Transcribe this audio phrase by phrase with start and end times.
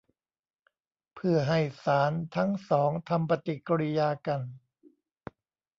[1.15, 4.41] เพื่อให้สารทั้งสองทำปฏิกิริยากัน